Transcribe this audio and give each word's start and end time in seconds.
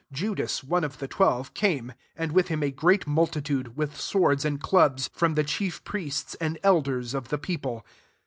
Judas, 0.11 0.63
one 0.63 0.83
of 0.83 0.97
the 0.97 1.07
twelve, 1.07 1.53
came; 1.53 1.93
and 2.15 2.31
with 2.31 2.47
him 2.47 2.63
a 2.63 2.71
^«at 2.71 3.05
multitude, 3.05 3.77
with 3.77 4.01
swords 4.01 4.43
and 4.43 4.59
clubs, 4.59 5.11
from 5.13 5.35
the 5.35 5.43
cfaief^rtests 5.43 6.35
iukI 6.37 6.57
elders 6.63 7.13
of 7.13 7.27
the 7.27 7.37
people. 7.37 7.85